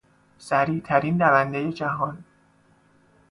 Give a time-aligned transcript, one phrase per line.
[0.37, 2.23] سریعترین دوندهی جهان